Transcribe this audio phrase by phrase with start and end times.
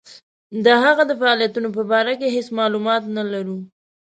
[0.65, 3.57] د هغه د فعالیتونو په باره کې هیڅ معلومات نه لرو.